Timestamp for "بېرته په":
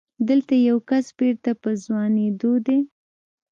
1.19-1.69